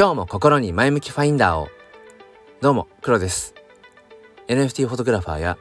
[0.00, 1.68] 今日も心に前向きファインダーを。
[2.62, 3.54] どうも黒です。
[4.48, 5.58] NFT フォトグラファーや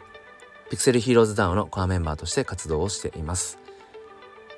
[0.70, 3.60] ピクセルヒーローズダウンのコアメンバーとして活動をしています。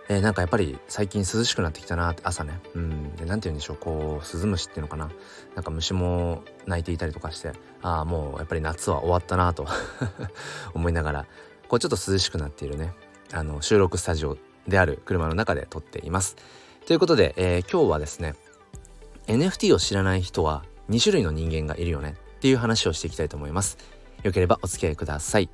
[0.08, 2.60] えー、なんかやっぱり最近涼しくなってきたなって朝ね。
[2.76, 5.10] うんで何て言うんでしょうこうスズムシっていうのかな。
[5.56, 9.66] なんか虫も鳴いていたりとかしてああもうやっぱり夏は終わったなと
[10.76, 11.26] 思いながら
[11.68, 12.94] こうちょっと涼しくなっているね。
[13.34, 14.38] あの収録スタジオ
[14.68, 16.36] である車の中で撮っています。
[16.86, 18.36] ということで、えー、今日はですね
[19.32, 23.78] NFT を知らない人は2種類の人間がいるよねっていう話をしていきたいと思います。
[24.24, 25.50] よければお付き合いください。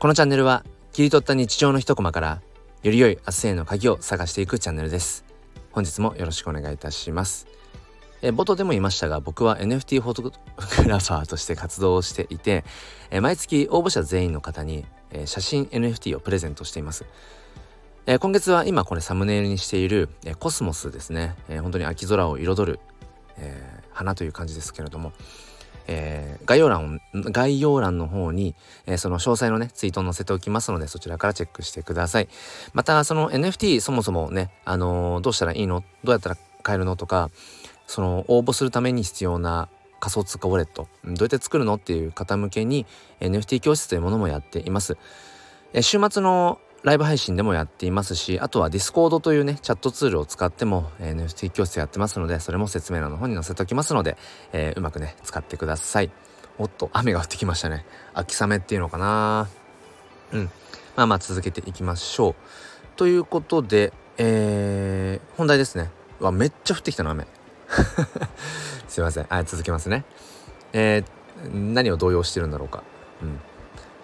[0.00, 2.42] このチャンネルは切り取った日常の一コマから
[2.82, 5.24] より良い明日への鍵を探していくチャンネルです。
[5.70, 7.46] 本日もよろしくお願いいたします。
[8.20, 10.32] え冒頭でも言いましたが僕は NFT フォトグ
[10.88, 12.64] ラファーとして活動をしていて
[13.10, 17.04] え毎月応募者全員の方にえ写真 NFT をプレゼントしています。
[18.10, 22.80] えー、今月は今これサムネイルにしている、えー、コスモスですね、えー、本当に秋空を彩る、
[23.38, 25.12] え花という感じですけれども、
[25.86, 26.98] え概要欄を
[27.30, 32.28] 概要欄の方に、えその詳細のねツイートを載せておきますのでそちらからチェックしてください。
[32.72, 35.84] またその NFT そもそもね、あのどうしたらいいの？
[36.02, 36.96] どうやったら買えるの？
[36.96, 37.30] とか
[37.86, 39.68] その応募するために必要な
[40.00, 41.74] 仮想通貨ウォレットどうやって作るの？
[41.74, 42.86] っていう方向けに
[43.20, 44.98] NFT 教室というものもやっています。
[45.72, 54.16] え週末のライブ配信でもやっていますし、あとは Discord というね、チャットツールを使っても、え、NFT 教室やってますので、それも説明欄の方に載せておきますので、
[54.52, 56.10] えー、うまくね、使ってください。
[56.58, 57.84] おっと、雨が降ってきましたね。
[58.14, 59.48] 秋雨っていうのかな
[60.32, 60.50] うん。
[60.96, 62.34] まあまあ続けていきましょう。
[62.96, 65.90] ということで、えー、本題ですね。
[66.18, 67.26] わ、めっちゃ降ってきたの、雨。
[68.88, 69.26] すいません。
[69.28, 70.04] はい、続けますね。
[70.72, 72.82] えー、何を動揺してるんだろうか。
[73.22, 73.38] うん。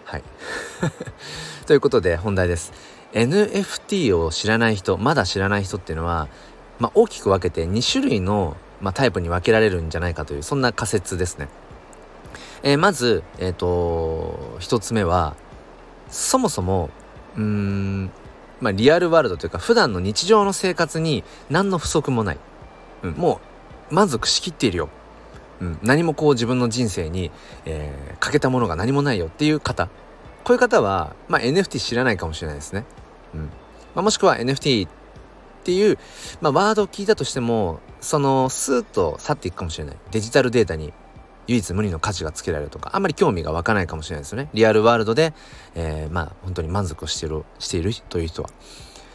[0.06, 0.22] はい。
[1.66, 2.72] ということで本題です。
[3.12, 6.28] NFT を知らない人、まだ知らない人っていうのは、
[6.78, 11.48] まあ、大きく分けて2種類の、まあ、タイプに分けられるんじゃないかという、そんな仮説ですね。
[12.62, 15.34] えー、まず、えっ、ー、と、一つ目は、
[16.08, 16.88] そもそも、
[17.36, 18.10] うーん、
[18.60, 22.38] まあ、リアルワールドというか、普段の日常の生活に何の不足もない。
[23.02, 23.40] うん、も
[23.90, 24.88] う、満足しきっているよ。
[25.60, 27.30] うん、何もこう自分の人生に、
[27.64, 29.88] えー、欠けたものが何もないよっていう方。
[30.44, 32.84] こういう方は、まあ、NFT 知らないかもしれないですね。
[33.34, 33.40] うん。
[33.94, 34.90] まあ、もしくは NFT っ
[35.64, 35.98] ていう、
[36.40, 39.96] まあ、ワードを聞いたとしてもそのスーッと去っていくかもしれない。
[40.12, 40.92] デジタルデータに
[41.48, 44.48] 唯一無二の価値がつけられるとかあんまり興味が湧かないかもしれないですよね。
[44.52, 45.32] リアルワールドで、
[45.74, 48.50] えー、まあ本当に満足しているしているという人は。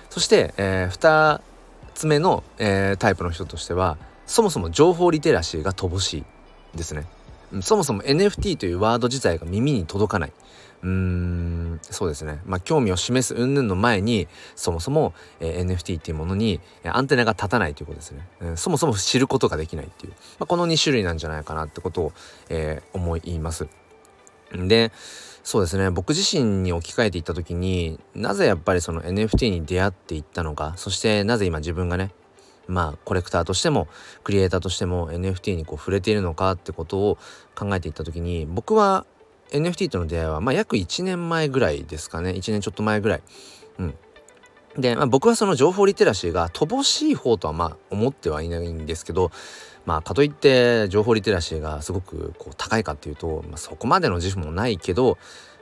[0.10, 1.42] そして、えー、2
[1.94, 6.24] つ目の、えー、タイプの人としてはそもそも情報リテラシーが乏しい
[6.76, 7.06] ですね。
[7.62, 10.34] そもそも NFT というワード自体が耳に届かない。
[10.84, 12.40] うーん、そうですね。
[12.46, 18.28] まあ、興味を示す云々の前に、そもそも、えー、NFT っていうものにアンテナが立たないということですね。
[18.40, 22.14] うん、そもそも知ることができないっていう、まあ、この2種類なんじゃないかなってことを、
[22.50, 23.68] えー、思います。
[24.54, 24.92] で、
[25.44, 32.12] そうですね僕自身に置き換えていった時になぜやっぱりその NFT に出会っていったのかそしてなぜ今自分がね
[32.68, 33.88] まあコレクターとしても
[34.24, 37.18] クリエイターとしても NFT にこう触れているのかってことを
[37.56, 39.06] 考えていった時に僕は
[39.52, 43.22] NFT との出会いは、まあ、約1年前ぐらいですかね1年ちょっと前ぐらい。
[43.80, 43.96] うん
[44.78, 49.32] で、まあ、僕はその情報リテラシーが乏しい方とはまあ思ってはいないんですけど
[49.86, 55.18] まあかといって情報リテラシーがすごくこう高いかっていうと、まあ、そこまでの自負もないけど、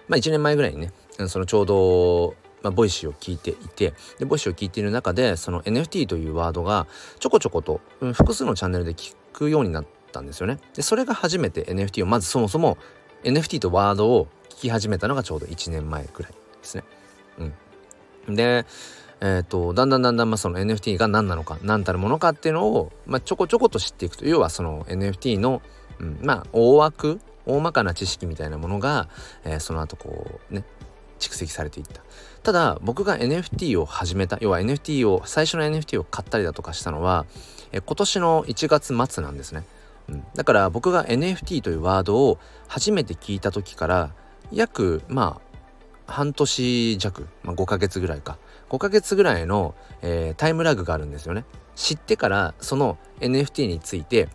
[0.08, 0.94] まあ、1年前ぐらいにね
[1.28, 6.88] そのちょうどまあ、 Voicy を聞いていてで Voicy を聞いている中でその NFT というワードが
[7.20, 10.60] ちょこちょこと、うん、複数のチャンネルで聞くようになったんですよね。
[10.74, 12.78] でそれが初めて NFT をまずそもそも
[13.24, 16.84] NFT とワードを聞き始めたのがちょうど1年前くらいですね。
[18.28, 18.66] うん、で
[19.22, 25.62] えーと、だんだんだんだんまあその NFT が何なのか何たるものかっていうのを、まあ、ちょこちょこと知っていくと要はその NFT の、
[26.00, 29.10] うん、まあ大枠大まかな知識みたいなものが、
[29.44, 30.64] えー、その後こうね
[31.20, 32.02] 蓄積されていった
[32.44, 37.26] ただ僕が NFT を始めた要は NFT を最初の NFT を買ったりだとかしたのは
[37.72, 39.64] え今年の1月末なんですね、
[40.08, 44.12] うん、だから僕が NFT というワードを初めて聞いた時から
[44.52, 45.50] 約まあ
[46.10, 48.38] 半年弱、まあ、5ヶ月ぐらいか。
[48.70, 51.46] 5ヶ月ぐらいの、えー、タイムラグがあるんですよね。
[51.76, 54.28] 知ってからその NFT について、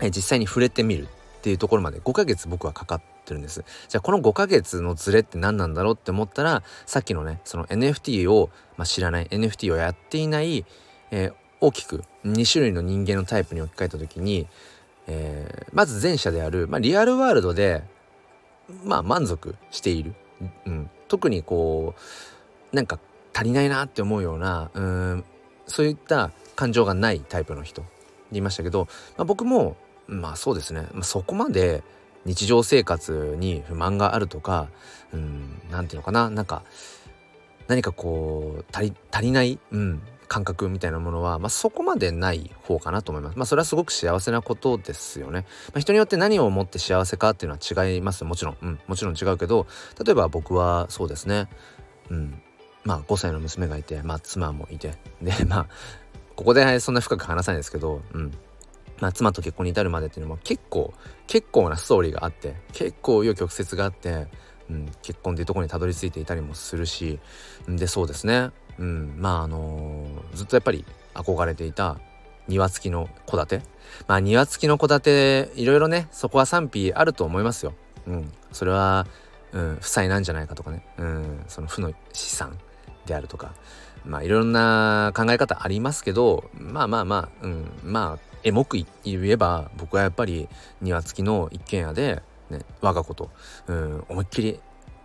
[0.00, 3.64] えー、実際に触れてみるっていうところまで5ヶ月僕はかかってってるんです。
[3.88, 10.64] じゃあこの5ヶ月のズレって何なんだろうって思ったらさっきのねその NFT を、まあ、知らない NFT をやっていない、
[11.10, 14.46] えー、大きく2種類の人間のタイプに置き換えた時に、
[15.06, 17.84] えー、まず前者である、まあ、リアルワールドで
[18.84, 20.14] まあ満足している、
[20.66, 21.94] うん、特にこ
[22.72, 22.98] うなんか
[23.34, 25.24] 足りないなって思うようなうん
[25.66, 27.84] そういった感情がないタイプの人
[28.32, 29.76] 言いましたけど、まあ、僕も
[30.06, 31.82] まあそうですね、まあ、そこまで
[32.24, 34.68] 日常生活に不満があるとか
[35.12, 36.30] うん何て言うのかな。
[36.30, 36.62] なんか
[37.68, 43.38] 何かこう足り足りない、うん、感覚みたいなものは、まあ、そこまでない方かなと思います。
[43.38, 45.46] まあそれはすごく幸せなことですよね。
[45.68, 48.24] まあ、人によって何を思って幸せかっていうのは違います。
[48.24, 49.66] もちろん、うん、もちろん違うけど
[50.04, 51.48] 例えば僕はそうですね、
[52.10, 52.42] うん、
[52.84, 54.94] まあ5歳の娘がいて、まあ妻もいて。
[55.22, 55.66] でまあ
[56.36, 58.32] ここでそんな深く話さないですけど、うん、
[59.00, 60.92] まあ、妻と結婚に至るまでっていうのも結構
[61.26, 64.26] 結構なストーリーがあって結構紆余曲折があって、
[64.70, 67.18] うん、結婚っていうとこにたどり着いていたりもするし
[67.68, 71.98] でそうですね、うん、まああのー、ずっとやっぱり憧れていた
[72.48, 73.66] 庭付きの戸建て。
[74.06, 77.74] まあ庭付きの戸建ていろいろねそこは賛否あると思いますよ。
[78.06, 79.06] うん、それは、
[79.52, 82.58] うん、負債なんじゃないかとかね、うん、その負の資産
[83.06, 83.54] であるとか。
[84.04, 90.48] まあいろんな考え方ありますけどまあまあまあ、うん、まあエモく言えば僕はやっぱり
[90.80, 93.30] 庭付きの一軒家で、ね、我が子と、
[93.66, 94.60] うん、思いっきり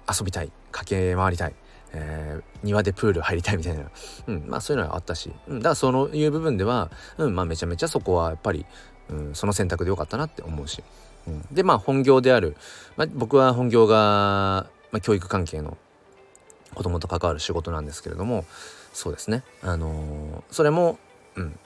[0.10, 1.54] 遊びたい駆け回りたい、
[1.94, 3.84] えー、庭でプール入りたいみたいな、
[4.28, 8.66] うん、まあそういうのはあったし、うん、だからそういう部分では、うん、まあめちゃめちゃそこはやっぱり、
[9.10, 10.84] うん、その選択でよかったなって思うし、
[11.28, 12.56] うん、でまあ本業である、
[12.98, 15.78] まあ、僕は本業が、まあ、教育関係の
[16.74, 18.46] 子供と関わる仕事なんですけれども
[18.94, 19.44] そうですね。
[19.62, 20.98] あのー、それも、
[21.36, 21.60] うん、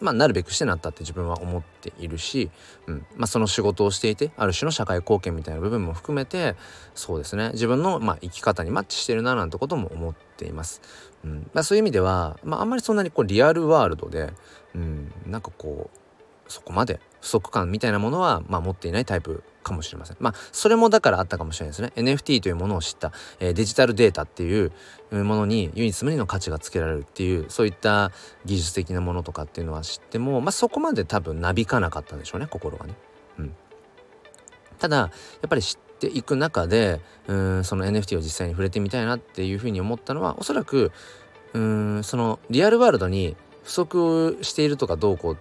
[0.00, 2.50] まあ、なるべくしてなったって自分は思っているし、
[2.86, 3.06] うん。
[3.16, 6.56] まあ、その仕事をしていてある種の社会貢献みたいな部分も含めて
[6.94, 7.50] そうですね。
[7.52, 10.82] 自分の、まあ、生き方にマッチしてるななんてことも思っています。
[11.24, 11.50] うん。
[11.54, 14.32] まあ、そういう意味では、まあ、あんまりそんなにこうリアルワールドで、
[14.74, 20.16] うん、なんかこうそこまで不足感みたいなものは、まあ、持っていないタイプかもしれません。
[20.20, 21.92] まあそれもだからあったかもしれないですね。
[21.96, 24.70] NFT というものを知った、えー、デジタルデータっていう
[25.10, 28.12] ものに唯一無二の価値がつけられるっていうそういった
[28.44, 32.94] 技術的なものとかっていうのは知っても、まあ、そこまで多分なびかなかったんでしょうね心がね。
[33.38, 33.56] うん、
[34.78, 35.10] ただや
[35.46, 40.92] っぱり知っていく中でうんその NFT を実際に触れてみたいなっていうふうに思ったのはおそらく
[41.54, 45.36] うんそのリアルワールドに不足しているとかどうこうっ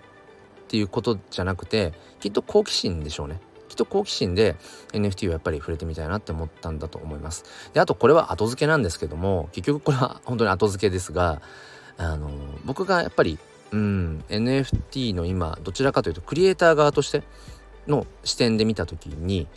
[0.67, 3.39] ていうことじゃなくてきっと好奇心でしょうね。
[3.75, 4.55] っと好奇心で
[4.93, 7.43] NFT をやっぱり触れてみたいなって思ったんだと思います。
[7.73, 11.41] であとこれは後付けなんですけども結局これは本当に後付けですが
[11.97, 12.31] あの
[12.65, 13.37] 僕がやっぱり
[13.71, 17.23] うん NFT の今どちらかというとクリエイター側として
[17.87, 19.47] の視点で見た時に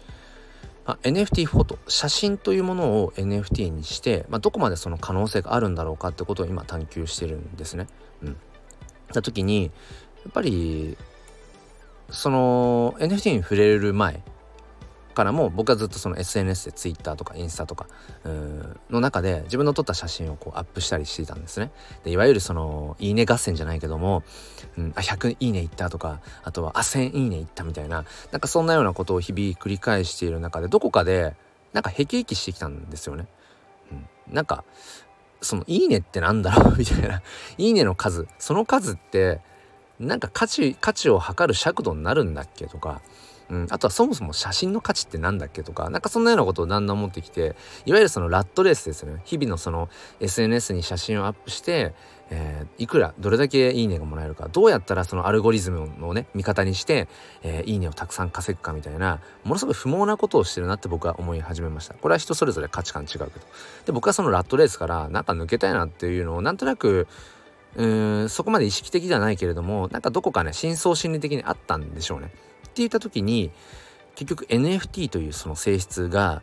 [0.88, 7.88] あ NFT フォト写真というものを NFT にして、まあ、どこまでその可能性があるんだろうかってことを今探求してるんですね。
[8.23, 8.37] うん。
[9.12, 9.70] た時にや
[10.31, 10.97] っぱり
[12.10, 14.22] その NFT に触れる前
[15.14, 17.88] からも僕はずっとその SNS で Twitter とかインスタとか
[18.88, 21.72] の中で自分の撮った写真をこうアップしたりしてたんですね。
[22.05, 24.22] でいわゆるそのいいね合戦じゃないけども、
[24.76, 31.34] うん、あ100いいねいったとかあとはあ1000いいねいったみたいななんかそんなようなことを日々繰り返している中でどこかで
[31.72, 33.26] なんかへきへきしてきたんですよね。
[33.90, 34.62] うん、なんか
[35.40, 36.78] そのいいねってなんだろう？
[36.78, 37.22] みたいな。
[37.58, 39.40] いいねの数その数って
[40.00, 43.03] なんか価値価値を測る尺度になるんだっけとか、
[43.50, 47.56] うん、あとはそもそも写真の価値って何だっけとかなんかそんなようなことをだんだん思ってきて
[47.87, 49.21] いわゆるそのラットレースですね。
[49.25, 49.89] 日々のその
[50.21, 51.95] SNS に写真をアップして、
[52.31, 57.08] えー、いくらどれだけいいねがもらえるかどうやったらそのアルゴリズムをね味方にして、
[57.43, 61.94] えー、いいねをたくさん稼ぐかみたいなものすごい不毛なことをしてるなって僕は思い始めました。
[61.94, 63.31] これは人それぞれ価値観違うけど。
[63.87, 67.08] で僕はそのラットレースからなんか抜けたいなっていうのをなんとなく
[67.77, 72.27] うーんそこまで意識的ではないけれどもなんかどこかね深層心理的にあったんでしょうね。
[72.27, 73.51] って言った時に
[74.15, 76.43] 結局 NFT というその性質が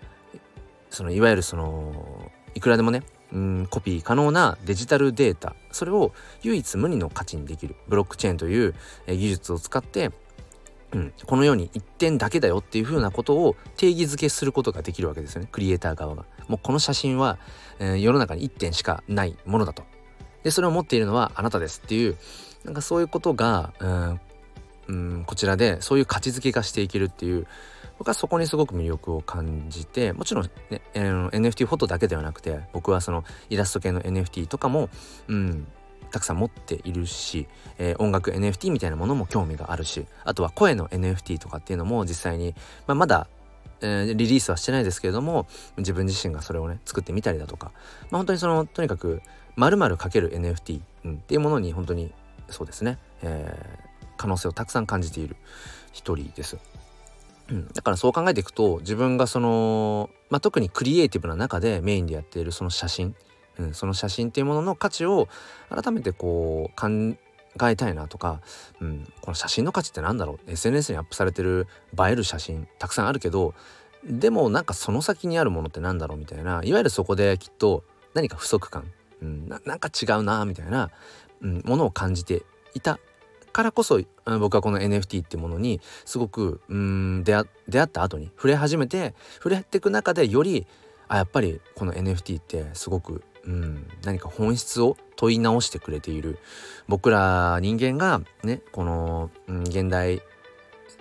[0.90, 3.04] そのいわゆるそのいくらでもね
[3.34, 6.14] うんコピー可能なデジタルデータそれを
[6.44, 8.76] 唯一無二の価値にできるブロックチェーンという
[9.08, 10.12] 技術を使って
[10.96, 16.26] うん、このように一点だけだよっていうふうなことを定義づけすることができるわけですよねクリエイター側が。
[16.48, 17.38] もうこの写真は、
[17.80, 19.84] えー、世の中に1点しかないものだと
[20.46, 22.16] でそれを持っているのはあなたですっていう
[22.64, 24.20] なんかそういうことがうん
[24.88, 27.48] うんこちらでそういう価値づけがしていけるっていう
[27.98, 34.90] 僕はそこにすごく魅力を感じてもちろん、ね、えー、NFT フォトだけではなくて僕はそのイラスト系の NFT とかも、
[35.28, 35.66] うん、
[36.12, 37.48] たくさん持っているし、
[37.80, 42.54] えー、音楽 NFT みたいなものも興味があるしあとは声の NFT とかっていうのも実際に、
[42.86, 43.28] まあ、まだ
[43.82, 45.48] え、リリースはしてないですけれども
[45.78, 47.72] 自分自身がそれをね作ってみたりだとか、
[48.10, 49.22] まあ、本当にそのとにかく
[49.56, 52.12] 〇〇かける NFT、っていうものに本当に
[52.50, 55.36] そうですね、えー、可能性をたくさん感じている
[55.92, 56.58] 一人です。
[57.50, 63.16] うん、だからそう考えていくと自分がその、まあ、特にクリエイティブな中でメインでやっているその写真、
[63.60, 65.28] うん、その写真っていうものの価値を
[65.70, 67.20] 改めてこう感
[67.70, 68.42] えたいなとか、
[68.82, 73.54] うん、この写真の価値って何だろう？SNS にアップされてる映える写真たくさんあるけど
[74.04, 76.18] でもなんかその先にあるものって何だろう？
[76.18, 76.62] みたいな。
[76.64, 77.84] いわゆるそこできっと
[78.14, 78.92] 何か不足感、
[79.22, 80.92] うん、なんか違うなみたいな、
[81.42, 82.44] うん、ものを感じて
[82.74, 83.00] いた
[83.52, 84.02] からこそ
[84.40, 90.68] 僕はこの NFT ってものにすごくうん出会出会った後に触れ始めて触れていく中でより
[91.08, 96.40] あやっぱりこの NFT ってすごくうん何か本質を問い直してくれている。
[96.88, 100.22] 僕ら人間がねこの、うん、現代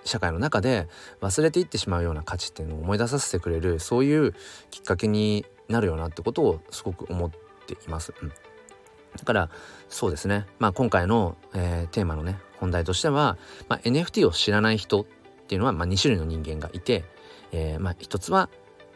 [0.04, 0.86] 社会の中で
[1.20, 4.34] 忘れていってしまうような価値っていうのを思い出させてくれるそういう
[4.70, 7.30] きっかけになるよなってことをすごく思っ
[7.64, 8.12] っています。
[8.20, 8.34] うん、だ
[9.24, 9.50] から
[9.88, 13.36] そうですね、まあ、今回の、えー、テーマのね本題としては、
[13.68, 15.04] まあ、NFT を知らない人っ
[15.46, 17.04] ていうのは、まあ、2種類の人間がいて、
[17.52, 18.48] えー、まあ、一つは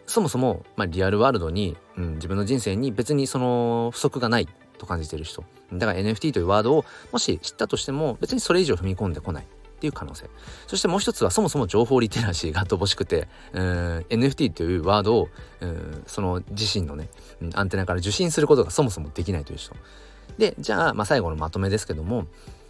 [0.07, 4.49] そもそも、まあ、リアルワールドに、うん、自分の人生に別にその不足がない
[4.79, 5.45] と感じてる人。
[5.73, 9.47] だから NFT というワードをもし知ったとしても別にそれ以上踏み込んでこない。
[9.79, 10.29] っていう可能性。
[10.67, 15.29] そしてもう一つはそもそも情報リテラシーが乏しくてうん NFT というワードを
[15.61, 17.09] うんその自身のね
[17.55, 19.75] アンテナから受信することがそもそもできないという人。
[20.37, 22.27] でじゃあ、まあ、最後のまとめですけども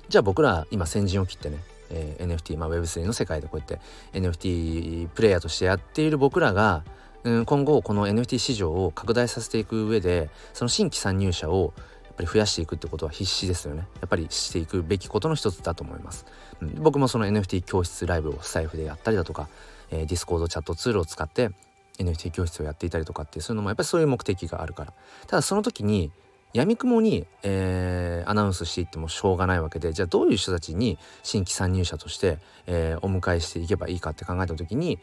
[0.08, 1.58] じゃあ僕ら今先陣を切ってね
[1.90, 3.80] えー、NFT、まあ、Web3 の世界でこうやって
[4.12, 6.84] NFT プレイヤーとしてやっている僕らが、
[7.24, 11.72] うん、今後この NFT 市場を拡大させていく上でその新規参入者を
[12.18, 13.86] やっぱり増やしていくってことは必死ですよね。
[14.00, 16.26] やっぱりしていくべきことの一つだと思います、
[16.60, 19.48] うん、僕もその NFT 教室ライブをスタエフでやったりだとか、
[19.90, 21.50] えー、 Discord チャットツールを使って
[21.98, 24.92] NFT 教室をやっていたりとかってそういうのもやっぱりそういう目的があるから。
[25.28, 26.10] ただその時に
[26.54, 34.98] 闇雲に、えー、アナウンスしていってもしょうがないわけでじゃあどういう人たちに新規参入者として、えー、お迎えしていけばいいかって考えた時に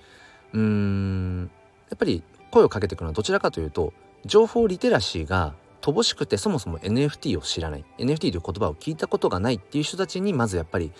[0.53, 1.51] うーん
[1.89, 3.93] やっぱり声をかけていくのはどちらかというと
[4.25, 5.53] 情報リテラシーが
[5.85, 7.85] 乏しくてそもそも NFT を知らない。
[7.99, 10.91] NFT という言葉を聞いたことがないっていう人たちにまずやっぱり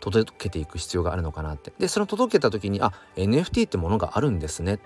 [0.00, 1.74] 届けていく必要があるのかなって。
[1.78, 4.74] でその届けた時にあ NFT ってものがあるんですね。
[4.74, 4.78] っ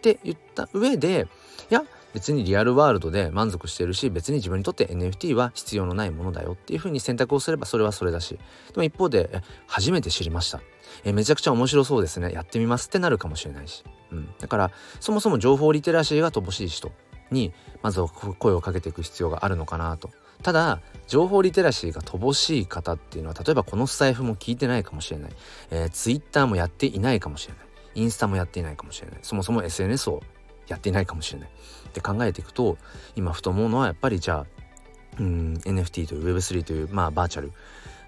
[0.00, 1.26] て言った上で
[1.70, 1.84] いや
[2.14, 6.52] 別にリアルワールドで満足してるし別に自分にとって NFT は必要のないものだよ。
[6.52, 8.38] っていうふうに選択をすればそれはそれだし。
[8.38, 8.40] で
[8.76, 10.62] も一方で初めて知りました。
[11.04, 12.32] えめちゃくちゃ面白そうですね。
[12.32, 16.92] やってみますってなるかもしれないし、うん、だからそもそも情報リテラシーが乏しい人。
[17.30, 17.52] に
[17.82, 18.00] まず
[18.38, 20.10] 声をかけていく必要があるのかなと。
[20.42, 25.32] ただ情報リテラシーが乏しい方っていうのは例えばこのスタイフも聞いてないかもしれない、
[25.70, 27.66] えー、ツイッターもやっていないかもしれない。
[27.94, 29.18] インスタもやっていないかもしれない。
[29.22, 30.22] そもそも SNS を
[30.68, 31.48] やっていないかもしれない。
[31.88, 32.76] って考えていくと
[33.14, 34.46] 今ふと思うのはやっぱりじゃあ
[35.18, 37.52] うん NFT という Web3 というまあバーチャル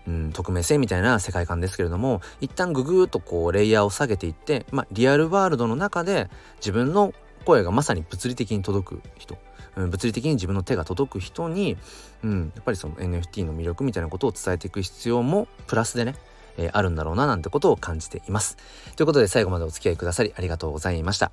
[0.06, 7.12] うん、匿名性みたいな世界観ですけれども一旦ググーっとこうレイヤーを下げていって、まあ、リアルワールドの中で自分の
[7.44, 9.38] 声がまさに物理的に届く人、
[9.76, 11.76] うん、物理的に自分の手が届く人に、
[12.22, 16.14] うん、やっぱりその NFT の魅力みたいなことを伝えていく必要もプラスでね、
[16.56, 18.56] えー、あるんだろうななんてことを感じています。
[18.96, 21.32] ということで最後までお付き合いくださりありがとうございました。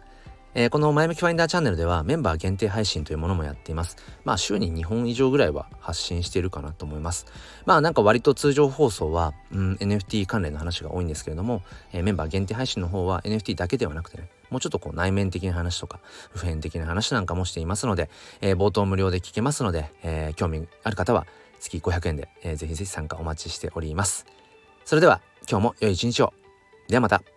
[0.58, 3.98] えー、この前向きファインダーチャンネルではメンバー限定配信というものもやっています。
[4.24, 7.26] まあ週に2本以上ぐらいは発信しているかなと思います。
[7.66, 16.00] まあなんか割と通常放送は、うん、NFT 関連の話が多いんですけれども、えー、メンバー限定配信の方は NFT だけではなくてね、もうちょっとこう内面的な話とか
[16.34, 18.10] 普遍的な話なんかもしていますので、
[18.40, 21.28] えー、冒頭無料で聞けますので、え興味ある方は
[21.60, 24.26] 月500円で、えー、ぜひぜひ参加お待ちしております。
[24.86, 25.20] それでは
[25.50, 26.34] 今日も良い一日を。
[26.88, 27.35] ではまた。